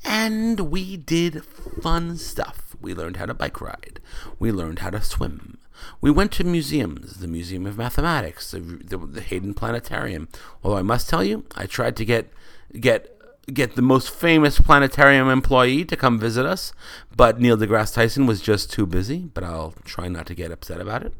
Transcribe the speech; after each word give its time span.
And 0.03 0.59
we 0.71 0.97
did 0.97 1.45
fun 1.45 2.17
stuff. 2.17 2.75
We 2.81 2.93
learned 2.93 3.17
how 3.17 3.27
to 3.27 3.33
bike 3.33 3.61
ride. 3.61 3.99
We 4.39 4.51
learned 4.51 4.79
how 4.79 4.89
to 4.89 5.01
swim. 5.01 5.59
We 5.99 6.11
went 6.11 6.31
to 6.33 6.43
museums, 6.43 7.17
the 7.17 7.27
Museum 7.27 7.65
of 7.65 7.77
Mathematics, 7.77 8.51
the, 8.51 8.59
the, 8.59 8.97
the 8.97 9.21
Hayden 9.21 9.53
Planetarium. 9.53 10.27
Although 10.63 10.77
I 10.77 10.83
must 10.83 11.09
tell 11.09 11.23
you, 11.23 11.45
I 11.55 11.65
tried 11.65 11.95
to 11.97 12.05
get 12.05 12.31
get 12.79 13.20
get 13.47 13.75
the 13.75 13.81
most 13.81 14.09
famous 14.09 14.59
planetarium 14.59 15.27
employee 15.29 15.83
to 15.85 15.95
come 15.95 16.19
visit 16.19 16.45
us, 16.45 16.73
but 17.15 17.39
Neil 17.39 17.57
deGrasse 17.57 17.93
Tyson 17.93 18.25
was 18.25 18.41
just 18.41 18.71
too 18.71 18.85
busy. 18.85 19.29
But 19.33 19.43
I'll 19.43 19.73
try 19.83 20.07
not 20.07 20.25
to 20.27 20.35
get 20.35 20.51
upset 20.51 20.79
about 20.79 21.03
it. 21.03 21.13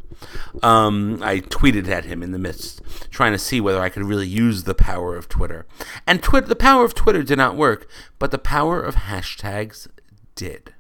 Um, 0.64 1.20
I 1.24 1.40
tweeted 1.40 1.88
at 1.88 2.06
him 2.06 2.22
in 2.22 2.32
the 2.32 2.40
midst, 2.40 2.82
trying 3.10 3.32
to 3.32 3.40
see 3.40 3.60
whether 3.60 3.82
I 3.82 3.90
could 3.90 4.04
really 4.04 4.28
use 4.28 4.64
the 4.64 4.76
power 4.76 5.16
of 5.16 5.28
Twitter. 5.28 5.66
And 6.06 6.22
the 6.22 6.56
power 6.56 6.86
of 6.86 6.94
Twitter 6.94 7.24
did 7.24 7.38
not 7.38 7.56
work, 7.56 7.88
but 8.20 8.32
the 8.32 8.38
power 8.38 8.82
of 8.82 8.96
hashtags 8.96 9.88
did. 10.36 10.74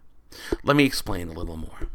Let 0.63 0.75
me 0.75 0.85
explain 0.85 1.29
a 1.29 1.34
little 1.34 1.58
more. 1.58 1.88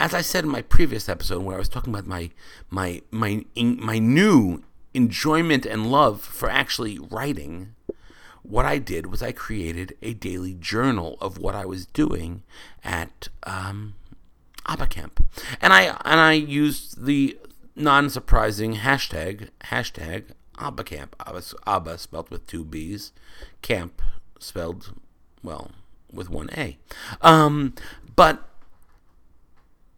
As 0.00 0.14
I 0.14 0.22
said 0.22 0.44
in 0.44 0.50
my 0.50 0.62
previous 0.62 1.08
episode, 1.08 1.42
where 1.42 1.56
I 1.56 1.58
was 1.58 1.68
talking 1.68 1.92
about 1.92 2.06
my 2.06 2.30
my 2.70 3.02
my 3.10 3.44
my 3.54 3.98
new 3.98 4.62
enjoyment 4.94 5.66
and 5.66 5.90
love 5.90 6.22
for 6.22 6.48
actually 6.48 6.98
writing 6.98 7.74
what 8.42 8.64
I 8.64 8.78
did 8.78 9.06
was 9.06 9.22
I 9.22 9.32
created 9.32 9.96
a 10.02 10.14
daily 10.14 10.54
journal 10.54 11.16
of 11.20 11.38
what 11.38 11.54
I 11.54 11.64
was 11.64 11.86
doing 11.86 12.42
at 12.84 13.28
um, 13.44 13.94
ABBA 14.66 14.86
Camp, 14.88 15.24
and 15.60 15.72
I 15.72 15.98
and 16.04 16.20
I 16.20 16.32
used 16.32 17.04
the 17.04 17.38
non-surprising 17.76 18.76
hashtag 18.76 19.50
hashtag 19.64 20.30
ABBA 20.58 20.84
Camp. 20.84 21.16
ABBA, 21.26 21.42
ABBA 21.66 21.98
spelled 21.98 22.30
with 22.30 22.46
two 22.46 22.64
B's, 22.64 23.12
camp 23.62 24.02
spelled 24.38 24.94
well 25.42 25.70
with 26.12 26.30
one 26.30 26.50
A. 26.56 26.78
Um, 27.22 27.74
but 28.16 28.48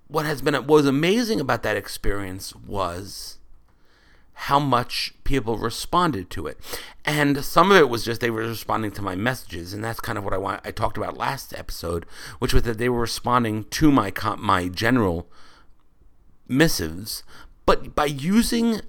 what 0.09 0.27
has 0.27 0.43
been 0.43 0.55
what 0.55 0.67
was 0.67 0.87
amazing 0.87 1.41
about 1.41 1.63
that 1.63 1.77
experience 1.77 2.55
was 2.55 3.39
how 4.45 4.59
much 4.59 5.13
people 5.23 5.59
responded 5.59 6.31
to 6.31 6.47
it. 6.47 6.59
And 7.05 7.45
some 7.45 7.71
of 7.71 7.77
it 7.77 7.91
was 7.91 8.07
just 8.07 8.23
they 8.23 8.31
were 8.31 8.41
responding 8.41 8.91
to 8.93 9.03
my 9.03 9.15
messages, 9.15 9.75
and 9.75 9.85
that's 9.85 10.01
kind 10.01 10.17
of 10.17 10.25
what 10.25 10.33
I 10.33 10.39
want 10.39 10.63
I 10.65 10.71
talked 10.71 10.97
about 10.97 11.19
last 11.19 11.53
episode, 11.55 12.07
which 12.39 12.55
was 12.55 12.63
that 12.63 12.79
they 12.79 12.89
were 12.89 13.01
responding 13.01 13.65
to 13.65 13.93
my 13.93 14.11
my 14.39 14.69
general 14.69 15.29
missives, 16.49 17.23
but 17.67 17.95
by 17.95 18.07
using 18.07 18.81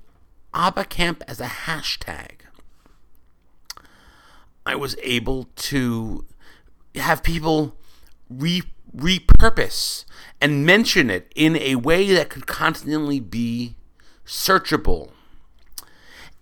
ABBA 0.54 0.86
Camp 0.86 1.22
as 1.28 1.42
a 1.42 1.48
hashtag, 1.48 2.44
I 4.66 4.76
was 4.76 4.96
able 5.04 5.50
to 5.56 6.26
have 6.96 7.24
people 7.24 7.76
re- 8.30 8.64
repurpose 8.96 10.06
and 10.40 10.66
mention 10.66 11.10
it 11.10 11.30
in 11.36 11.58
a 11.58 11.76
way 11.76 12.14
that 12.14 12.30
could 12.30 12.48
constantly 12.48 13.20
be 13.20 13.76
searchable 14.26 15.12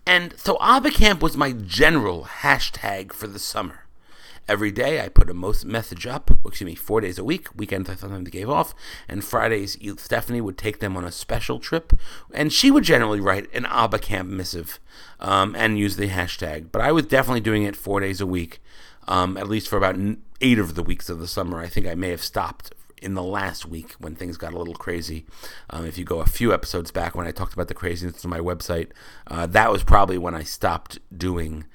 and 0.10 0.34
so 0.40 0.58
ABBA 0.60 0.90
Camp 0.90 1.22
was 1.22 1.38
my 1.38 1.52
general 1.52 2.28
hashtag 2.42 3.14
for 3.14 3.28
the 3.28 3.38
summer. 3.38 3.86
Every 4.48 4.72
day 4.72 5.06
I 5.06 5.08
put 5.08 5.30
a 5.30 5.36
most 5.36 5.66
message 5.66 6.08
up, 6.08 6.32
excuse 6.44 6.66
me, 6.66 6.74
four 6.74 7.00
days 7.00 7.20
a 7.20 7.24
week. 7.24 7.56
Weekends 7.56 7.92
I 7.92 7.94
sometimes 7.94 8.28
gave 8.32 8.50
off, 8.50 8.74
and 9.08 9.24
Fridays 9.24 9.78
Stephanie 9.98 10.42
would 10.42 10.58
take 10.58 10.80
them 10.80 10.98
on 10.98 11.06
a 11.06 11.12
special 11.12 11.60
trip, 11.60 11.94
and 12.34 12.52
she 12.52 12.72
would 12.72 12.84
generally 12.84 13.20
write 13.20 13.54
an 13.54 13.68
ABBA 13.68 14.00
Camp 14.00 14.30
missive 14.32 14.80
um, 15.20 15.56
and 15.56 15.78
use 15.78 15.96
the 15.96 16.10
hashtag. 16.10 16.72
But 16.72 16.82
I 16.82 16.92
was 16.92 17.06
definitely 17.06 17.42
doing 17.42 17.62
it 17.62 17.76
four 17.76 18.00
days 18.00 18.20
a 18.20 18.26
week, 18.26 18.64
um, 19.08 19.38
at 19.38 19.48
least 19.48 19.68
for 19.68 19.78
about 19.78 19.96
eight 20.42 20.58
of 20.58 20.74
the 20.74 20.82
weeks 20.82 21.12
of 21.12 21.20
the 21.20 21.28
summer. 21.28 21.60
I 21.60 21.68
think 21.68 21.86
I 21.86 21.94
may 21.94 22.10
have 22.10 22.24
stopped 22.24 22.74
in 23.02 23.14
the 23.14 23.24
last 23.24 23.66
week 23.66 23.92
when 24.00 24.16
things 24.16 24.38
got 24.38 24.54
a 24.54 24.58
little 24.58 24.76
crazy. 24.76 25.26
Um, 25.70 25.86
if 25.86 25.98
you 25.98 26.06
go 26.06 26.20
a 26.20 26.26
few 26.26 26.54
episodes 26.54 26.92
back 26.92 27.16
when 27.16 27.28
I 27.28 27.32
talked 27.32 27.54
about 27.54 27.68
the 27.68 27.74
craziness 27.74 28.24
of 28.24 28.30
my 28.30 28.40
website, 28.40 28.90
uh, 29.28 29.46
that 29.48 29.72
was 29.72 29.84
probably 29.84 30.18
when 30.18 30.36
I 30.36 30.44
stopped 30.44 31.00
doing 31.16 31.66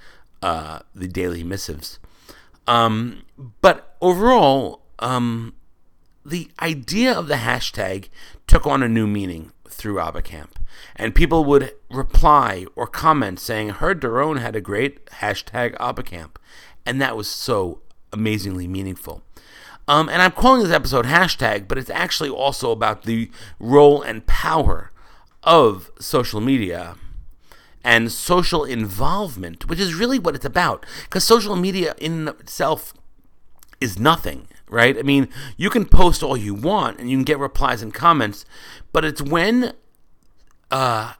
uh, 0.42 0.80
the 0.94 1.08
daily 1.08 1.42
missives. 1.42 1.98
Um, 2.66 3.22
but 3.60 3.96
overall, 4.00 4.82
um, 4.98 5.54
the 6.24 6.50
idea 6.60 7.12
of 7.12 7.28
the 7.28 7.34
hashtag 7.34 8.08
took 8.46 8.66
on 8.66 8.82
a 8.82 8.88
new 8.88 9.06
meaning 9.06 9.52
through 9.68 10.00
ABBA 10.00 10.22
Camp. 10.22 10.58
And 10.96 11.14
people 11.14 11.44
would 11.44 11.72
reply 11.90 12.66
or 12.74 12.86
comment 12.86 13.40
saying, 13.40 13.70
heard 13.70 14.00
Daron 14.00 14.40
had 14.40 14.56
a 14.56 14.60
great 14.60 15.06
hashtag 15.06 15.76
ABBA 15.78 16.04
Camp. 16.04 16.38
And 16.86 17.00
that 17.00 17.16
was 17.16 17.28
so 17.28 17.82
amazingly 18.12 18.68
meaningful. 18.68 19.22
Um, 19.86 20.08
and 20.08 20.22
I'm 20.22 20.32
calling 20.32 20.62
this 20.62 20.72
episode 20.72 21.04
hashtag, 21.06 21.68
but 21.68 21.76
it's 21.76 21.90
actually 21.90 22.30
also 22.30 22.70
about 22.70 23.02
the 23.02 23.30
role 23.58 24.02
and 24.02 24.26
power 24.26 24.90
of 25.42 25.90
social 26.00 26.40
media 26.40 26.96
and 27.84 28.10
social 28.10 28.64
involvement, 28.64 29.68
which 29.68 29.78
is 29.78 29.94
really 29.94 30.18
what 30.18 30.34
it's 30.34 30.44
about. 30.44 30.86
Because 31.04 31.24
social 31.24 31.54
media 31.54 31.94
in 31.98 32.28
itself 32.28 32.94
is 33.80 33.98
nothing, 33.98 34.48
right? 34.68 34.96
I 34.98 35.02
mean, 35.02 35.28
you 35.58 35.68
can 35.68 35.84
post 35.84 36.22
all 36.22 36.36
you 36.36 36.54
want 36.54 36.98
and 36.98 37.10
you 37.10 37.18
can 37.18 37.24
get 37.24 37.38
replies 37.38 37.82
and 37.82 37.92
comments, 37.92 38.46
but 38.92 39.04
it's 39.04 39.20
when 39.20 39.74
uh, 40.70 41.12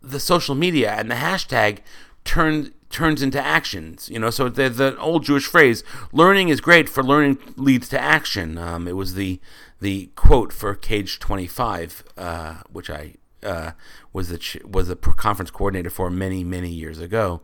the 0.00 0.20
social 0.20 0.54
media 0.54 0.92
and 0.92 1.10
the 1.10 1.16
hashtag 1.16 1.80
turn 2.24 2.72
turns 2.90 3.22
into 3.22 3.44
actions. 3.44 4.08
You 4.08 4.18
know, 4.18 4.30
so 4.30 4.48
the, 4.48 4.68
the 4.68 4.98
old 4.98 5.24
Jewish 5.24 5.46
phrase, 5.46 5.84
"Learning 6.12 6.48
is 6.48 6.60
great, 6.60 6.88
for 6.88 7.02
learning 7.02 7.38
leads 7.56 7.88
to 7.90 8.00
action." 8.00 8.58
Um, 8.58 8.88
it 8.88 8.96
was 8.96 9.14
the 9.14 9.40
the 9.80 10.10
quote 10.16 10.52
for 10.52 10.74
CAJE 10.74 11.18
Twenty 11.18 11.46
Five, 11.46 12.04
uh, 12.16 12.58
which 12.70 12.90
I 12.90 13.14
uh, 13.42 13.72
was 14.12 14.28
the 14.28 14.60
was 14.64 14.88
the 14.88 14.96
conference 14.96 15.50
coordinator 15.50 15.90
for 15.90 16.10
many 16.10 16.44
many 16.44 16.70
years 16.70 17.00
ago. 17.00 17.42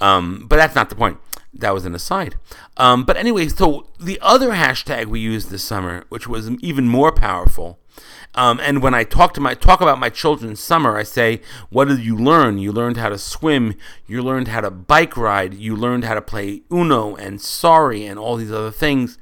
Um, 0.00 0.46
but 0.48 0.56
that's 0.56 0.74
not 0.74 0.90
the 0.90 0.96
point. 0.96 1.18
That 1.52 1.72
was 1.72 1.84
an 1.84 1.94
aside. 1.94 2.34
Um, 2.76 3.04
but 3.04 3.16
anyway, 3.16 3.48
so 3.48 3.88
the 4.00 4.18
other 4.20 4.50
hashtag 4.50 5.06
we 5.06 5.20
used 5.20 5.50
this 5.50 5.62
summer, 5.62 6.04
which 6.08 6.26
was 6.26 6.50
even 6.50 6.88
more 6.88 7.12
powerful, 7.12 7.78
um, 8.34 8.58
and 8.60 8.82
when 8.82 8.94
I 8.94 9.04
talk 9.04 9.34
to 9.34 9.40
my 9.40 9.54
talk 9.54 9.80
about 9.80 10.00
my 10.00 10.08
children's 10.10 10.60
summer, 10.60 10.96
I 10.96 11.04
say, 11.04 11.40
"What 11.70 11.86
did 11.88 12.00
you 12.00 12.16
learn? 12.16 12.58
You 12.58 12.72
learned 12.72 12.96
how 12.96 13.08
to 13.08 13.18
swim. 13.18 13.74
You 14.06 14.22
learned 14.22 14.48
how 14.48 14.62
to 14.62 14.70
bike 14.70 15.16
ride. 15.16 15.54
You 15.54 15.76
learned 15.76 16.04
how 16.04 16.14
to 16.14 16.22
play 16.22 16.62
Uno 16.72 17.14
and 17.14 17.40
Sorry 17.40 18.04
and 18.04 18.18
all 18.18 18.36
these 18.36 18.52
other 18.52 18.72
things." 18.72 19.18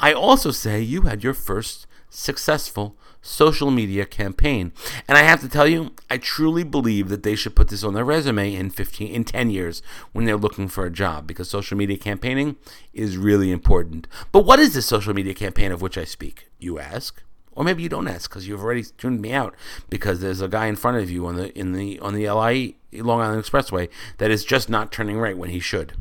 I 0.00 0.12
also 0.12 0.50
say 0.50 0.80
you 0.80 1.02
had 1.02 1.22
your 1.22 1.34
first 1.34 1.86
successful 2.10 2.96
social 3.26 3.70
media 3.70 4.06
campaign. 4.06 4.72
And 5.08 5.18
I 5.18 5.22
have 5.22 5.40
to 5.40 5.48
tell 5.48 5.66
you, 5.66 5.92
I 6.10 6.18
truly 6.18 6.62
believe 6.62 7.08
that 7.08 7.22
they 7.22 7.34
should 7.34 7.56
put 7.56 7.68
this 7.68 7.84
on 7.84 7.94
their 7.94 8.04
resume 8.04 8.54
in 8.54 8.70
15 8.70 9.08
in 9.08 9.24
10 9.24 9.50
years 9.50 9.82
when 10.12 10.24
they're 10.24 10.36
looking 10.36 10.68
for 10.68 10.86
a 10.86 10.90
job 10.90 11.26
because 11.26 11.50
social 11.50 11.76
media 11.76 11.96
campaigning 11.96 12.56
is 12.94 13.16
really 13.16 13.50
important. 13.50 14.06
But 14.32 14.46
what 14.46 14.58
is 14.58 14.74
this 14.74 14.86
social 14.86 15.14
media 15.14 15.34
campaign 15.34 15.72
of 15.72 15.82
which 15.82 15.98
I 15.98 16.04
speak? 16.04 16.48
You 16.58 16.78
ask. 16.78 17.22
Or 17.52 17.64
maybe 17.64 17.82
you 17.82 17.88
don't 17.88 18.06
ask 18.06 18.28
because 18.28 18.46
you've 18.46 18.62
already 18.62 18.84
tuned 18.98 19.22
me 19.22 19.32
out 19.32 19.54
because 19.88 20.20
there's 20.20 20.42
a 20.42 20.48
guy 20.48 20.66
in 20.66 20.76
front 20.76 20.98
of 20.98 21.10
you 21.10 21.26
on 21.26 21.36
the 21.36 21.58
in 21.58 21.72
the 21.72 21.98
on 22.00 22.12
the 22.12 22.28
LIE 22.30 22.74
Long 22.92 23.22
Island 23.22 23.42
Expressway 23.42 23.88
that 24.18 24.30
is 24.30 24.44
just 24.44 24.68
not 24.68 24.92
turning 24.92 25.18
right 25.18 25.38
when 25.38 25.48
he 25.48 25.58
should. 25.58 25.94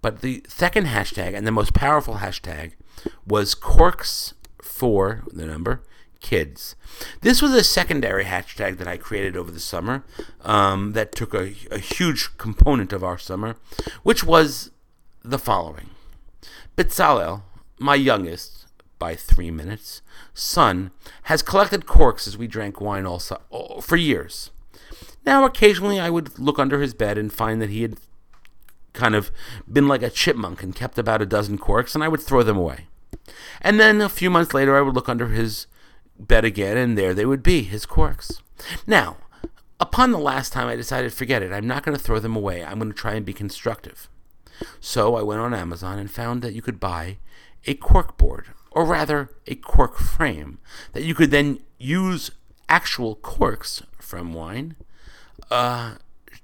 But 0.00 0.22
the 0.22 0.42
second 0.48 0.86
hashtag 0.86 1.36
and 1.36 1.46
the 1.46 1.52
most 1.52 1.74
powerful 1.74 2.16
hashtag 2.16 2.72
was 3.26 3.54
corks 3.54 4.32
for 4.62 5.24
the 5.30 5.44
number 5.44 5.82
kids. 6.22 6.76
This 7.20 7.42
was 7.42 7.52
a 7.52 7.64
secondary 7.64 8.24
hashtag 8.24 8.78
that 8.78 8.88
I 8.88 8.96
created 8.96 9.36
over 9.36 9.50
the 9.50 9.60
summer 9.60 10.04
um, 10.42 10.92
that 10.92 11.12
took 11.12 11.34
a, 11.34 11.54
a 11.70 11.78
huge 11.78 12.36
component 12.38 12.92
of 12.92 13.04
our 13.04 13.18
summer, 13.18 13.56
which 14.02 14.24
was 14.24 14.70
the 15.22 15.38
following 15.38 15.90
Bezalel, 16.76 17.42
my 17.78 17.94
youngest, 17.94 18.66
by 18.98 19.14
three 19.16 19.50
minutes, 19.50 20.00
son, 20.32 20.92
has 21.24 21.42
collected 21.42 21.86
corks 21.86 22.26
as 22.26 22.38
we 22.38 22.46
drank 22.46 22.80
wine 22.80 23.04
all 23.04 23.18
su- 23.18 23.36
for 23.80 23.96
years. 23.96 24.50
Now, 25.26 25.44
occasionally 25.44 25.98
I 26.00 26.08
would 26.08 26.38
look 26.38 26.58
under 26.58 26.80
his 26.80 26.94
bed 26.94 27.18
and 27.18 27.32
find 27.32 27.60
that 27.60 27.70
he 27.70 27.82
had 27.82 27.96
kind 28.92 29.14
of 29.14 29.30
been 29.70 29.88
like 29.88 30.02
a 30.02 30.10
chipmunk 30.10 30.62
and 30.62 30.74
kept 30.74 30.98
about 30.98 31.22
a 31.22 31.26
dozen 31.26 31.58
corks, 31.58 31.94
and 31.94 32.04
I 32.04 32.08
would 32.08 32.20
throw 32.20 32.42
them 32.42 32.56
away. 32.56 32.86
And 33.60 33.78
then 33.78 34.00
a 34.00 34.08
few 34.08 34.30
months 34.30 34.54
later, 34.54 34.76
I 34.76 34.80
would 34.82 34.94
look 34.94 35.08
under 35.08 35.28
his 35.28 35.66
bed 36.18 36.44
again, 36.44 36.76
and 36.76 36.96
there 36.96 37.14
they 37.14 37.26
would 37.26 37.42
be, 37.42 37.62
his 37.62 37.86
corks. 37.86 38.42
Now, 38.86 39.16
upon 39.80 40.12
the 40.12 40.18
last 40.18 40.52
time, 40.52 40.68
I 40.68 40.76
decided, 40.76 41.12
forget 41.12 41.42
it, 41.42 41.52
I'm 41.52 41.66
not 41.66 41.84
going 41.84 41.96
to 41.96 42.02
throw 42.02 42.18
them 42.18 42.36
away. 42.36 42.64
I'm 42.64 42.78
going 42.78 42.92
to 42.92 42.96
try 42.96 43.14
and 43.14 43.26
be 43.26 43.32
constructive. 43.32 44.08
So 44.80 45.16
I 45.16 45.22
went 45.22 45.40
on 45.40 45.54
Amazon 45.54 45.98
and 45.98 46.10
found 46.10 46.42
that 46.42 46.54
you 46.54 46.62
could 46.62 46.78
buy 46.78 47.18
a 47.66 47.74
cork 47.74 48.16
board, 48.16 48.48
or 48.70 48.84
rather, 48.84 49.30
a 49.46 49.54
cork 49.54 49.98
frame, 49.98 50.58
that 50.92 51.02
you 51.02 51.14
could 51.14 51.30
then 51.30 51.60
use 51.78 52.30
actual 52.68 53.16
corks 53.16 53.82
from 53.98 54.32
wine 54.32 54.76
uh, 55.50 55.96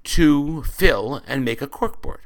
to 0.04 0.62
fill 0.64 1.22
and 1.26 1.44
make 1.44 1.62
a 1.62 1.66
cork 1.66 2.02
board. 2.02 2.20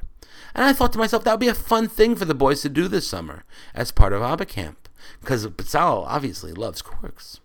And 0.55 0.65
I 0.65 0.73
thought 0.73 0.93
to 0.93 0.99
myself, 0.99 1.25
that 1.25 1.33
would 1.33 1.41
be 1.41 1.49
a 1.49 1.55
fun 1.55 1.89
thing 1.89 2.15
for 2.15 2.25
the 2.25 2.35
boys 2.35 2.63
to 2.63 2.69
do 2.69 2.89
this 2.89 3.07
summer 3.07 3.45
as 3.75 3.91
part 3.91 4.13
of 4.13 4.23
Abba 4.23 4.47
Camp, 4.47 4.82
because 5.21 5.47
Bezalel 5.47 6.05
obviously 6.07 6.53
loves 6.53 6.83
corks. 6.83 7.41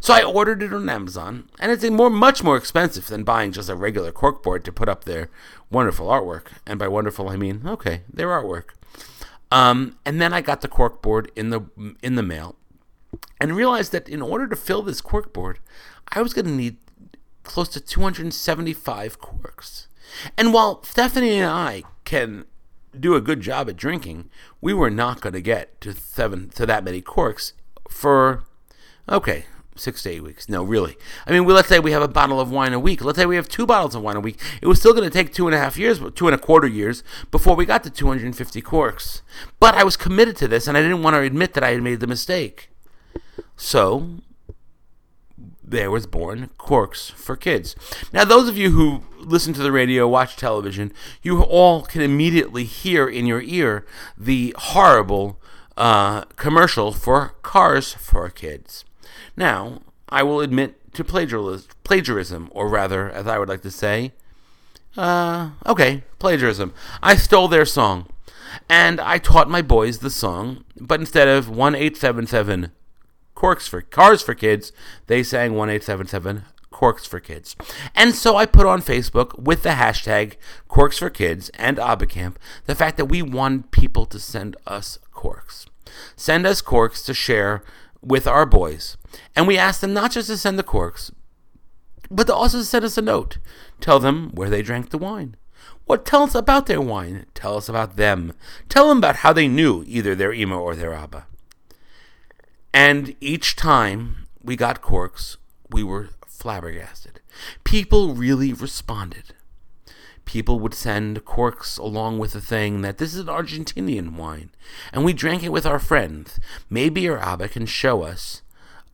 So 0.00 0.12
I 0.12 0.22
ordered 0.22 0.62
it 0.62 0.72
on 0.72 0.88
Amazon, 0.88 1.48
and 1.58 1.72
it's 1.72 1.88
more, 1.88 2.10
much 2.10 2.42
more 2.42 2.56
expensive 2.56 3.06
than 3.06 3.24
buying 3.24 3.52
just 3.52 3.70
a 3.70 3.74
regular 3.74 4.12
cork 4.12 4.42
board 4.42 4.64
to 4.64 4.72
put 4.72 4.88
up 4.88 5.04
their 5.04 5.30
wonderful 5.70 6.08
artwork. 6.08 6.48
And 6.66 6.78
by 6.78 6.88
wonderful, 6.88 7.28
I 7.28 7.36
mean 7.36 7.62
okay, 7.66 8.02
their 8.12 8.28
artwork. 8.28 8.70
Um, 9.50 9.96
and 10.04 10.20
then 10.20 10.32
I 10.32 10.40
got 10.40 10.60
the 10.60 10.68
cork 10.68 11.02
board 11.02 11.30
in 11.36 11.50
the 11.50 11.62
in 12.02 12.16
the 12.16 12.22
mail, 12.22 12.56
and 13.40 13.56
realized 13.56 13.92
that 13.92 14.08
in 14.08 14.22
order 14.22 14.46
to 14.46 14.56
fill 14.56 14.82
this 14.82 15.00
cork 15.00 15.32
board, 15.32 15.58
I 16.08 16.22
was 16.22 16.34
going 16.34 16.46
to 16.46 16.52
need 16.52 16.76
close 17.42 17.68
to 17.70 17.80
275 17.80 19.18
corks. 19.18 19.88
And 20.36 20.52
while 20.52 20.82
Stephanie 20.84 21.38
and 21.38 21.50
I 21.50 21.82
can 22.04 22.44
do 22.98 23.14
a 23.14 23.20
good 23.20 23.40
job 23.40 23.68
at 23.68 23.76
drinking, 23.76 24.30
we 24.60 24.74
were 24.74 24.90
not 24.90 25.20
going 25.20 25.32
to 25.32 25.40
get 25.40 25.80
to 25.80 25.92
seven 25.92 26.50
to 26.50 26.66
that 26.66 26.84
many 26.84 27.00
corks 27.00 27.52
for 27.88 28.44
okay 29.08 29.46
six 29.76 30.02
to 30.02 30.10
eight 30.10 30.22
weeks. 30.22 30.48
No, 30.48 30.62
really. 30.62 30.96
I 31.26 31.32
mean, 31.32 31.44
we, 31.44 31.52
let's 31.52 31.68
say 31.68 31.78
we 31.78 31.92
have 31.92 32.02
a 32.02 32.08
bottle 32.08 32.40
of 32.40 32.50
wine 32.50 32.72
a 32.72 32.80
week. 32.80 33.02
Let's 33.02 33.18
say 33.18 33.26
we 33.26 33.36
have 33.36 33.48
two 33.48 33.66
bottles 33.66 33.94
of 33.94 34.02
wine 34.02 34.16
a 34.16 34.20
week. 34.20 34.38
It 34.60 34.66
was 34.66 34.78
still 34.78 34.92
going 34.92 35.08
to 35.08 35.10
take 35.10 35.32
two 35.32 35.46
and 35.46 35.54
a 35.54 35.58
half 35.58 35.78
years, 35.78 36.00
two 36.14 36.26
and 36.26 36.34
a 36.34 36.38
quarter 36.38 36.66
years 36.66 37.02
before 37.30 37.56
we 37.56 37.64
got 37.64 37.82
to 37.84 37.90
250 37.90 38.60
corks. 38.60 39.22
But 39.58 39.74
I 39.74 39.84
was 39.84 39.96
committed 39.96 40.36
to 40.36 40.48
this, 40.48 40.66
and 40.66 40.76
I 40.76 40.82
didn't 40.82 41.02
want 41.02 41.14
to 41.14 41.20
admit 41.20 41.54
that 41.54 41.64
I 41.64 41.70
had 41.70 41.82
made 41.82 42.00
the 42.00 42.06
mistake. 42.06 42.70
So 43.56 44.18
there 45.72 45.90
was 45.90 46.06
born 46.06 46.50
Corks 46.58 47.08
for 47.10 47.34
Kids. 47.34 47.74
Now, 48.12 48.24
those 48.24 48.48
of 48.48 48.56
you 48.56 48.70
who 48.70 49.02
listen 49.18 49.52
to 49.54 49.62
the 49.62 49.72
radio, 49.72 50.06
watch 50.06 50.36
television, 50.36 50.92
you 51.22 51.42
all 51.42 51.82
can 51.82 52.02
immediately 52.02 52.64
hear 52.64 53.08
in 53.08 53.26
your 53.26 53.40
ear 53.42 53.84
the 54.16 54.54
horrible 54.56 55.40
uh, 55.76 56.24
commercial 56.36 56.92
for 56.92 57.34
Cars 57.42 57.94
for 57.94 58.28
Kids. 58.28 58.84
Now, 59.36 59.80
I 60.10 60.22
will 60.22 60.40
admit 60.40 60.78
to 60.92 61.02
plagiarism, 61.02 62.48
or 62.52 62.68
rather, 62.68 63.10
as 63.10 63.26
I 63.26 63.38
would 63.38 63.48
like 63.48 63.62
to 63.62 63.70
say, 63.70 64.12
uh, 64.96 65.50
okay, 65.66 66.04
plagiarism. 66.18 66.74
I 67.02 67.16
stole 67.16 67.48
their 67.48 67.64
song, 67.64 68.08
and 68.68 69.00
I 69.00 69.16
taught 69.16 69.48
my 69.48 69.62
boys 69.62 70.00
the 70.00 70.10
song, 70.10 70.64
but 70.78 71.00
instead 71.00 71.28
of 71.28 71.48
1877 71.48 72.72
Corks 73.42 73.66
for 73.66 73.80
Cars 73.80 74.22
for 74.22 74.36
Kids, 74.36 74.70
they 75.08 75.24
sang 75.24 75.56
1877 75.56 76.44
Corks 76.70 77.04
for 77.04 77.18
Kids. 77.18 77.56
And 77.92 78.14
so 78.14 78.36
I 78.36 78.46
put 78.46 78.66
on 78.66 78.80
Facebook 78.80 79.36
with 79.36 79.64
the 79.64 79.70
hashtag 79.70 80.36
Corks 80.68 80.98
for 80.98 81.10
Kids 81.10 81.50
and 81.54 81.76
Abacamp 81.76 82.36
the 82.66 82.76
fact 82.76 82.96
that 82.98 83.06
we 83.06 83.20
want 83.20 83.72
people 83.72 84.06
to 84.06 84.20
send 84.20 84.56
us 84.64 85.00
corks. 85.10 85.66
Send 86.14 86.46
us 86.46 86.60
corks 86.60 87.02
to 87.02 87.12
share 87.12 87.64
with 88.00 88.28
our 88.28 88.46
boys. 88.46 88.96
And 89.34 89.48
we 89.48 89.58
asked 89.58 89.80
them 89.80 89.92
not 89.92 90.12
just 90.12 90.28
to 90.28 90.36
send 90.36 90.56
the 90.56 90.62
corks, 90.62 91.10
but 92.12 92.28
to 92.28 92.34
also 92.36 92.62
send 92.62 92.84
us 92.84 92.96
a 92.96 93.02
note. 93.02 93.38
Tell 93.80 93.98
them 93.98 94.30
where 94.34 94.50
they 94.50 94.62
drank 94.62 94.90
the 94.90 94.98
wine. 94.98 95.34
What 95.86 96.06
tell 96.06 96.22
us 96.22 96.36
about 96.36 96.66
their 96.66 96.80
wine? 96.80 97.26
Tell 97.34 97.56
us 97.56 97.68
about 97.68 97.96
them. 97.96 98.34
Tell 98.68 98.88
them 98.88 98.98
about 98.98 99.16
how 99.16 99.32
they 99.32 99.48
knew 99.48 99.82
either 99.88 100.14
their 100.14 100.32
Ema 100.32 100.56
or 100.56 100.76
their 100.76 100.94
Abba. 100.94 101.26
And 102.72 103.14
each 103.20 103.54
time 103.54 104.26
we 104.42 104.56
got 104.56 104.80
corks, 104.82 105.36
we 105.70 105.82
were 105.82 106.10
flabbergasted. 106.26 107.20
People 107.64 108.14
really 108.14 108.52
responded. 108.52 109.34
People 110.24 110.60
would 110.60 110.74
send 110.74 111.24
corks 111.24 111.78
along 111.78 112.18
with 112.18 112.32
the 112.32 112.40
thing 112.40 112.80
that 112.82 112.98
this 112.98 113.12
is 113.14 113.20
an 113.20 113.26
Argentinian 113.26 114.16
wine, 114.16 114.50
and 114.92 115.04
we 115.04 115.12
drank 115.12 115.42
it 115.42 115.52
with 115.52 115.66
our 115.66 115.78
friends. 115.78 116.38
Maybe 116.70 117.02
your 117.02 117.18
Abba 117.18 117.48
can 117.48 117.66
show 117.66 118.02
us, 118.02 118.42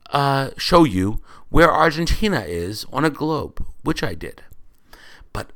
uh, 0.09 0.49
show 0.57 0.83
you 0.83 1.21
where 1.49 1.71
Argentina 1.71 2.41
is 2.41 2.85
on 2.91 3.05
a 3.05 3.09
globe, 3.09 3.63
which 3.83 4.03
I 4.03 4.15
did. 4.15 4.43
But 5.31 5.51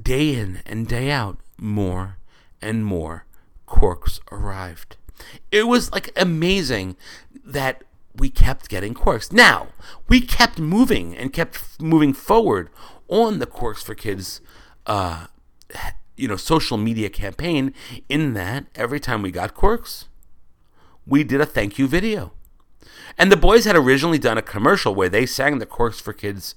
day 0.00 0.34
in 0.34 0.60
and 0.66 0.86
day 0.86 1.10
out, 1.10 1.38
more 1.56 2.18
and 2.60 2.84
more 2.84 3.24
corks 3.66 4.20
arrived. 4.30 4.96
It 5.50 5.66
was 5.66 5.92
like 5.92 6.10
amazing 6.16 6.96
that 7.44 7.82
we 8.16 8.30
kept 8.30 8.68
getting 8.68 8.94
corks. 8.94 9.32
Now, 9.32 9.68
we 10.08 10.20
kept 10.20 10.58
moving 10.58 11.16
and 11.16 11.32
kept 11.32 11.80
moving 11.80 12.12
forward 12.12 12.70
on 13.08 13.38
the 13.38 13.46
Corks 13.46 13.82
for 13.82 13.94
Kids 13.94 14.40
uh, 14.86 15.26
you 16.16 16.28
know, 16.28 16.36
social 16.36 16.76
media 16.76 17.08
campaign 17.08 17.74
in 18.08 18.34
that 18.34 18.66
every 18.74 19.00
time 19.00 19.22
we 19.22 19.30
got 19.30 19.54
corks, 19.54 20.06
we 21.06 21.24
did 21.24 21.40
a 21.40 21.46
thank 21.46 21.78
you 21.78 21.88
video. 21.88 22.32
And 23.18 23.30
the 23.30 23.36
boys 23.36 23.64
had 23.64 23.76
originally 23.76 24.18
done 24.18 24.38
a 24.38 24.42
commercial 24.42 24.94
where 24.94 25.08
they 25.08 25.26
sang 25.26 25.58
the 25.58 25.66
Corks 25.66 26.00
for 26.00 26.12
Kids 26.12 26.54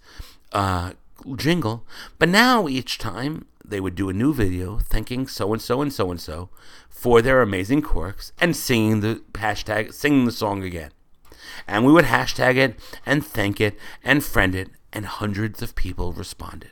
uh, 0.51 0.93
jingle, 1.35 1.85
but 2.19 2.29
now 2.29 2.67
each 2.67 2.97
time 2.97 3.45
they 3.63 3.79
would 3.79 3.95
do 3.95 4.09
a 4.09 4.13
new 4.13 4.33
video 4.33 4.79
thanking 4.79 5.27
so 5.27 5.51
and 5.51 5.61
so 5.61 5.81
and 5.81 5.91
so 5.91 6.09
and 6.09 6.21
so 6.21 6.49
for 6.89 7.21
their 7.21 7.41
amazing 7.41 7.81
corks 7.81 8.31
and 8.39 8.55
singing 8.55 9.01
the 9.01 9.21
hashtag, 9.33 9.93
singing 9.93 10.25
the 10.25 10.31
song 10.31 10.63
again. 10.63 10.91
And 11.67 11.85
we 11.85 11.91
would 11.91 12.05
hashtag 12.05 12.55
it 12.55 12.79
and 13.05 13.25
thank 13.25 13.59
it 13.59 13.77
and 14.03 14.23
friend 14.23 14.55
it, 14.55 14.69
and 14.93 15.05
hundreds 15.05 15.61
of 15.61 15.75
people 15.75 16.13
responded. 16.13 16.71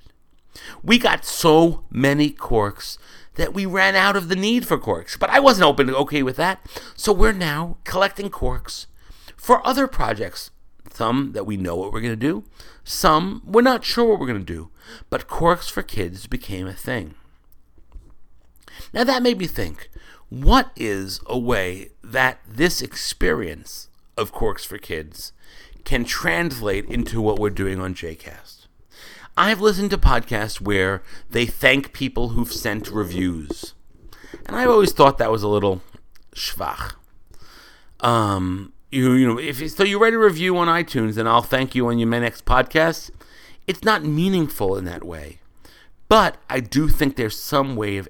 We 0.81 0.97
got 0.97 1.25
so 1.25 1.83
many 1.89 2.29
corks 2.29 2.97
that 3.35 3.53
we 3.53 3.65
ran 3.65 3.95
out 3.95 4.15
of 4.15 4.29
the 4.29 4.35
need 4.35 4.65
for 4.65 4.77
corks, 4.77 5.17
but 5.17 5.29
I 5.29 5.39
wasn't 5.39 5.67
open 5.67 5.93
okay 5.93 6.23
with 6.23 6.37
that. 6.37 6.65
So 6.95 7.11
we're 7.11 7.33
now 7.33 7.77
collecting 7.83 8.29
corks 8.29 8.87
for 9.35 9.65
other 9.67 9.87
projects 9.87 10.51
Some 10.95 11.33
that 11.33 11.45
we 11.45 11.57
know 11.57 11.75
what 11.75 11.91
we're 11.91 11.99
going 11.99 12.13
to 12.13 12.15
do, 12.15 12.45
some 12.85 13.41
we're 13.45 13.61
not 13.61 13.83
sure 13.83 14.05
what 14.05 14.17
we're 14.17 14.27
going 14.27 14.39
to 14.39 14.53
do. 14.53 14.69
But 15.09 15.27
Corks 15.27 15.67
for 15.67 15.83
Kids 15.83 16.25
became 16.25 16.67
a 16.67 16.73
thing. 16.73 17.15
Now 18.93 19.03
that 19.03 19.21
made 19.21 19.37
me 19.37 19.45
think 19.47 19.89
what 20.29 20.71
is 20.77 21.19
a 21.25 21.37
way 21.37 21.89
that 22.01 22.39
this 22.47 22.81
experience 22.81 23.89
of 24.15 24.31
Corks 24.31 24.63
for 24.63 24.77
Kids 24.77 25.33
can 25.83 26.05
translate 26.05 26.85
into 26.85 27.19
what 27.21 27.39
we're 27.39 27.49
doing 27.49 27.81
on 27.81 27.93
JCast? 27.93 28.67
I've 29.37 29.59
listened 29.59 29.91
to 29.91 29.97
podcasts 29.97 30.61
where 30.61 31.03
they 31.29 31.45
thank 31.45 31.91
people 31.91 32.29
who've 32.29 32.51
sent 32.51 32.89
reviews. 32.89 33.73
And 34.45 34.55
I've 34.55 34.69
always 34.69 34.93
thought 34.93 35.17
that 35.17 35.31
was 35.31 35.43
a 35.43 35.49
little 35.49 35.81
schwach. 36.33 36.93
Um, 37.99 38.71
you 38.95 39.11
you 39.13 39.27
know 39.27 39.37
if 39.37 39.69
so 39.71 39.83
you 39.83 39.99
write 39.99 40.13
a 40.13 40.17
review 40.17 40.57
on 40.57 40.67
iTunes 40.67 41.17
and 41.17 41.27
I'll 41.27 41.41
thank 41.41 41.75
you 41.75 41.87
on 41.87 41.99
your 41.99 42.09
next 42.09 42.45
podcast. 42.45 43.11
It's 43.67 43.83
not 43.83 44.03
meaningful 44.03 44.77
in 44.77 44.85
that 44.85 45.03
way, 45.03 45.39
but 46.07 46.37
I 46.49 46.59
do 46.61 46.87
think 46.87 47.15
there's 47.15 47.37
some 47.39 47.75
way 47.75 47.97
of 47.97 48.07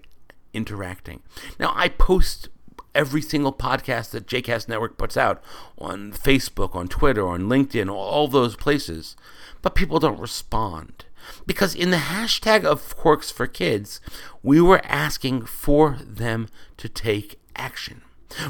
interacting. 0.54 1.24
Now 1.60 1.74
I 1.76 1.90
post 1.90 2.50
every 2.94 3.22
single 3.22 3.52
podcast 3.52 4.12
that 4.12 4.28
JCast 4.28 4.70
Network 4.70 4.98
puts 4.98 5.18
out 5.18 5.44
on 5.78 6.14
Facebook, 6.14 6.76
on 6.76 6.88
Twitter, 6.88 7.28
on 7.28 7.44
LinkedIn, 7.44 7.92
all 7.92 8.28
those 8.28 8.56
places, 8.56 9.16
but 9.62 9.76
people 9.76 10.00
don't 10.00 10.20
respond. 10.20 11.06
Because 11.48 11.74
in 11.74 11.90
the 11.90 11.98
hashtag 11.98 12.64
of 12.64 12.96
Corks 12.96 13.32
for 13.32 13.48
Kids, 13.48 14.00
we 14.44 14.62
were 14.62 14.82
asking 14.86 15.46
for 15.46 15.98
them 16.00 16.48
to 16.78 16.88
take 16.88 17.40
action. 17.56 18.02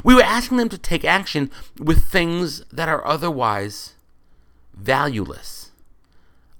We 0.04 0.15
were 0.15 0.24
asking 0.24 0.58
them 0.58 0.70
to 0.70 0.77
take 0.77 1.06
action 1.06 1.51
with 1.77 2.06
things 2.06 2.63
that 2.72 2.89
are 2.89 3.06
otherwise 3.06 3.94
valueless. 4.74 5.72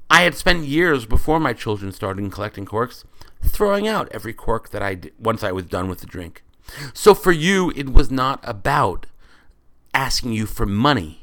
I 0.10 0.22
had 0.22 0.36
spent 0.36 0.65
years 0.65 1.05
before 1.05 1.39
my 1.39 1.53
children 1.53 1.91
started 1.91 2.32
collecting 2.32 2.65
corks 2.65 3.03
throwing 3.44 3.88
out 3.88 4.10
every 4.12 4.34
cork 4.34 4.70
that 4.70 4.82
I 4.82 4.96
did 4.96 5.13
once 5.20 5.44
I 5.44 5.51
was 5.51 5.65
done 5.65 5.88
with 5.88 6.00
the 6.00 6.08
drink. 6.08 6.44
So 6.94 7.13
for 7.13 7.32
you, 7.32 7.72
it 7.75 7.94
was 7.94 8.10
not 8.10 8.39
about 8.44 9.05
asking 9.94 10.34
you 10.34 10.46
for 10.46 10.65
money, 10.65 11.22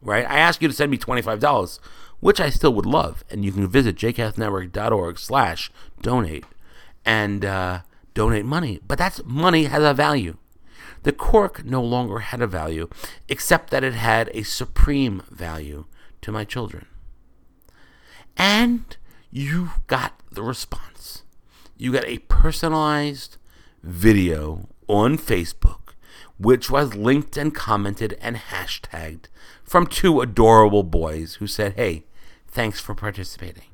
right? 0.00 0.28
I 0.28 0.38
asked 0.38 0.62
you 0.62 0.68
to 0.68 0.74
send 0.74 0.90
me 0.90 0.98
$25, 0.98 1.78
which 2.20 2.40
I 2.40 2.50
still 2.50 2.72
would 2.74 2.86
love. 2.86 3.24
And 3.30 3.44
you 3.44 3.52
can 3.52 3.66
visit 3.68 3.96
jcastnetwork.org 3.96 5.18
slash 5.18 5.70
donate 6.00 6.44
and 7.04 7.44
uh, 7.44 7.80
donate 8.14 8.44
money. 8.44 8.80
But 8.86 8.98
that's 8.98 9.20
money 9.24 9.64
has 9.64 9.82
a 9.82 9.94
value. 9.94 10.36
The 11.02 11.12
cork 11.12 11.64
no 11.64 11.82
longer 11.82 12.18
had 12.18 12.42
a 12.42 12.46
value, 12.46 12.88
except 13.28 13.70
that 13.70 13.84
it 13.84 13.94
had 13.94 14.30
a 14.34 14.42
supreme 14.42 15.22
value 15.30 15.86
to 16.22 16.32
my 16.32 16.44
children. 16.44 16.86
And 18.36 18.96
you 19.30 19.70
got 19.86 20.20
the 20.30 20.42
response. 20.42 21.22
You 21.76 21.92
got 21.92 22.04
a 22.04 22.18
personalized 22.18 23.38
video 23.82 24.68
on 24.86 25.16
Facebook, 25.16 25.94
which 26.38 26.70
was 26.70 26.94
linked 26.94 27.36
and 27.36 27.54
commented 27.54 28.18
and 28.20 28.36
hashtagged 28.36 29.26
from 29.64 29.86
two 29.86 30.20
adorable 30.20 30.82
boys 30.82 31.36
who 31.36 31.46
said, 31.46 31.74
Hey, 31.74 32.04
thanks 32.46 32.80
for 32.80 32.94
participating. 32.94 33.69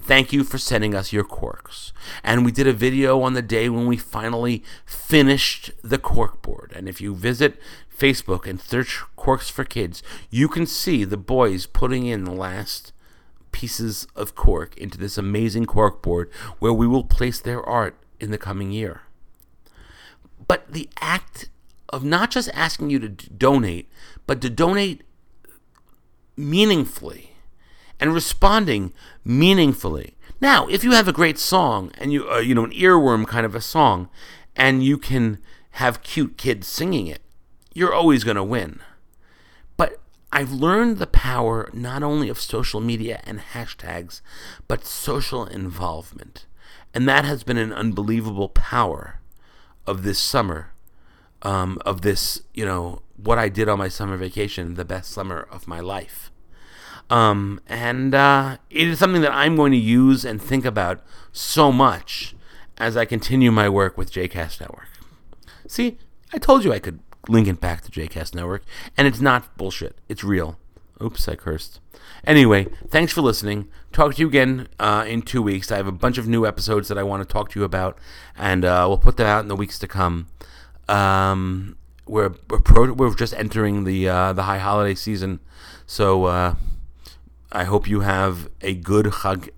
Thank 0.00 0.32
you 0.32 0.44
for 0.44 0.58
sending 0.58 0.94
us 0.94 1.12
your 1.12 1.24
corks. 1.24 1.92
And 2.22 2.44
we 2.44 2.52
did 2.52 2.66
a 2.66 2.72
video 2.72 3.22
on 3.22 3.34
the 3.34 3.42
day 3.42 3.68
when 3.68 3.86
we 3.86 3.96
finally 3.96 4.64
finished 4.84 5.70
the 5.82 5.98
cork 5.98 6.42
board. 6.42 6.72
And 6.74 6.88
if 6.88 7.00
you 7.00 7.14
visit 7.14 7.60
Facebook 7.96 8.46
and 8.46 8.60
search 8.60 9.02
Corks 9.16 9.50
for 9.50 9.64
Kids, 9.64 10.02
you 10.30 10.48
can 10.48 10.66
see 10.66 11.04
the 11.04 11.16
boys 11.16 11.66
putting 11.66 12.06
in 12.06 12.24
the 12.24 12.32
last 12.32 12.92
pieces 13.52 14.06
of 14.16 14.34
cork 14.34 14.76
into 14.76 14.96
this 14.96 15.18
amazing 15.18 15.66
cork 15.66 16.02
board 16.02 16.30
where 16.58 16.72
we 16.72 16.86
will 16.86 17.04
place 17.04 17.40
their 17.40 17.62
art 17.62 17.96
in 18.18 18.30
the 18.30 18.38
coming 18.38 18.70
year. 18.70 19.02
But 20.46 20.72
the 20.72 20.88
act 21.00 21.48
of 21.88 22.04
not 22.04 22.30
just 22.30 22.48
asking 22.54 22.90
you 22.90 22.98
to 23.00 23.08
donate, 23.08 23.88
but 24.26 24.40
to 24.40 24.50
donate 24.50 25.02
meaningfully 26.36 27.29
and 28.00 28.14
responding 28.14 28.92
meaningfully. 29.24 30.16
Now, 30.40 30.66
if 30.68 30.82
you 30.82 30.92
have 30.92 31.06
a 31.06 31.12
great 31.12 31.38
song 31.38 31.92
and 31.98 32.12
you 32.12 32.28
uh, 32.28 32.38
you 32.38 32.54
know 32.54 32.64
an 32.64 32.72
earworm 32.72 33.26
kind 33.26 33.44
of 33.44 33.54
a 33.54 33.60
song 33.60 34.08
and 34.56 34.82
you 34.82 34.96
can 34.98 35.38
have 35.72 36.02
cute 36.02 36.36
kids 36.36 36.66
singing 36.66 37.06
it, 37.06 37.20
you're 37.74 37.94
always 37.94 38.24
going 38.24 38.36
to 38.36 38.42
win. 38.42 38.80
But 39.76 40.00
I've 40.32 40.50
learned 40.50 40.98
the 40.98 41.06
power 41.06 41.68
not 41.72 42.02
only 42.02 42.28
of 42.28 42.40
social 42.40 42.80
media 42.80 43.20
and 43.24 43.38
hashtags, 43.38 44.22
but 44.66 44.86
social 44.86 45.44
involvement. 45.44 46.46
And 46.92 47.08
that 47.08 47.24
has 47.24 47.44
been 47.44 47.58
an 47.58 47.72
unbelievable 47.72 48.48
power 48.48 49.20
of 49.86 50.02
this 50.02 50.18
summer, 50.18 50.72
um, 51.42 51.80
of 51.86 52.00
this, 52.00 52.42
you 52.52 52.64
know, 52.64 53.02
what 53.16 53.38
I 53.38 53.48
did 53.48 53.68
on 53.68 53.78
my 53.78 53.88
summer 53.88 54.16
vacation, 54.16 54.74
the 54.74 54.84
best 54.84 55.12
summer 55.12 55.46
of 55.50 55.68
my 55.68 55.80
life. 55.80 56.30
Um, 57.10 57.60
and 57.68 58.14
uh, 58.14 58.58
it 58.70 58.88
is 58.88 58.98
something 58.98 59.20
that 59.22 59.32
I'm 59.32 59.56
going 59.56 59.72
to 59.72 59.78
use 59.78 60.24
and 60.24 60.40
think 60.40 60.64
about 60.64 61.02
so 61.32 61.72
much 61.72 62.34
as 62.78 62.96
I 62.96 63.04
continue 63.04 63.50
my 63.50 63.68
work 63.68 63.98
with 63.98 64.12
JCast 64.12 64.60
Network. 64.60 64.88
See, 65.66 65.98
I 66.32 66.38
told 66.38 66.64
you 66.64 66.72
I 66.72 66.78
could 66.78 67.00
link 67.28 67.48
it 67.48 67.60
back 67.60 67.82
to 67.82 67.90
JCast 67.90 68.34
Network, 68.34 68.62
and 68.96 69.06
it's 69.06 69.20
not 69.20 69.56
bullshit. 69.56 69.98
It's 70.08 70.24
real. 70.24 70.58
Oops, 71.02 71.28
I 71.28 71.34
cursed. 71.34 71.80
Anyway, 72.26 72.66
thanks 72.88 73.12
for 73.12 73.22
listening. 73.22 73.68
Talk 73.92 74.14
to 74.14 74.20
you 74.20 74.28
again 74.28 74.68
uh, 74.78 75.04
in 75.06 75.22
two 75.22 75.42
weeks. 75.42 75.72
I 75.72 75.76
have 75.76 75.86
a 75.86 75.92
bunch 75.92 76.18
of 76.18 76.28
new 76.28 76.46
episodes 76.46 76.88
that 76.88 76.98
I 76.98 77.02
want 77.02 77.26
to 77.26 77.30
talk 77.30 77.50
to 77.50 77.60
you 77.60 77.64
about, 77.64 77.98
and 78.36 78.64
uh, 78.64 78.84
we'll 78.86 78.98
put 78.98 79.16
that 79.16 79.26
out 79.26 79.40
in 79.40 79.48
the 79.48 79.56
weeks 79.56 79.78
to 79.80 79.88
come. 79.88 80.28
Um, 80.88 81.76
we're 82.06 82.34
we're, 82.48 82.60
pro- 82.60 82.92
we're 82.92 83.14
just 83.14 83.34
entering 83.34 83.84
the 83.84 84.08
uh, 84.08 84.32
the 84.32 84.42
high 84.42 84.58
holiday 84.58 84.94
season, 84.94 85.40
so 85.86 86.24
uh, 86.24 86.54
I 87.52 87.64
hope 87.64 87.88
you 87.88 88.00
have 88.00 88.48
a 88.60 88.74
good 88.74 89.06
Chag, 89.06 89.50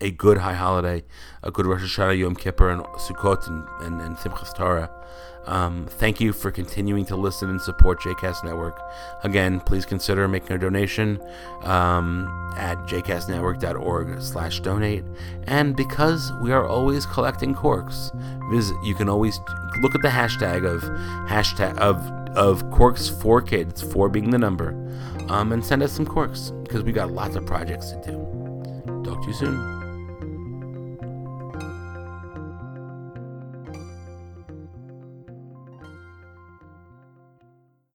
a 0.00 0.10
good 0.10 0.38
high 0.38 0.54
holiday, 0.54 1.04
a 1.42 1.50
good 1.50 1.66
Rosh 1.66 1.82
Hashanah, 1.82 2.18
Yom 2.18 2.36
Kippur, 2.36 2.68
and 2.68 2.82
Sukkot, 2.82 3.46
and, 3.48 3.66
and, 3.80 4.00
and 4.02 4.16
Simchas 4.16 4.54
Torah. 4.54 4.90
Um, 5.46 5.86
thank 5.88 6.20
you 6.20 6.34
for 6.34 6.50
continuing 6.50 7.06
to 7.06 7.16
listen 7.16 7.48
and 7.48 7.60
support 7.60 8.00
JCast 8.00 8.44
Network. 8.44 8.78
Again, 9.24 9.60
please 9.60 9.86
consider 9.86 10.28
making 10.28 10.52
a 10.52 10.58
donation 10.58 11.18
um, 11.62 12.52
at 12.56 12.76
jcastnetwork.org 12.86 14.20
slash 14.20 14.60
donate. 14.60 15.04
And 15.46 15.74
because 15.74 16.32
we 16.42 16.52
are 16.52 16.66
always 16.66 17.06
collecting 17.06 17.54
corks, 17.54 18.10
visit, 18.50 18.76
you 18.84 18.94
can 18.94 19.08
always 19.08 19.40
look 19.80 19.94
at 19.94 20.02
the 20.02 20.08
hashtag 20.08 20.66
of 20.66 20.82
hashtag 21.30 21.78
of 21.78 22.19
of 22.36 22.70
corks 22.70 23.08
for 23.08 23.40
kids, 23.42 23.82
four 23.82 24.08
being 24.08 24.30
the 24.30 24.38
number, 24.38 24.70
um, 25.28 25.52
and 25.52 25.64
send 25.64 25.82
us 25.82 25.92
some 25.92 26.06
corks 26.06 26.52
because 26.62 26.82
we 26.82 26.92
got 26.92 27.10
lots 27.10 27.36
of 27.36 27.46
projects 27.46 27.90
to 27.92 27.96
do. 28.04 29.02
Talk 29.04 29.22
to 29.22 29.28
you 29.28 29.34
soon. 29.34 29.79